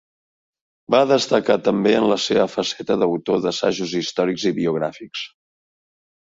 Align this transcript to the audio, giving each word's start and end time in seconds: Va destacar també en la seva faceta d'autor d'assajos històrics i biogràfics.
Va 0.93 1.01
destacar 1.09 1.57
també 1.67 1.93
en 1.97 2.07
la 2.11 2.17
seva 2.23 2.45
faceta 2.53 2.97
d'autor 3.03 3.45
d'assajos 3.45 3.95
històrics 4.01 4.47
i 4.53 4.55
biogràfics. 4.63 5.29